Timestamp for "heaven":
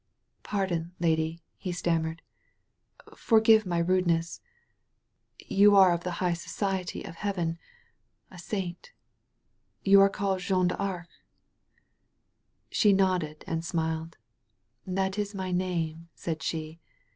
7.17-7.59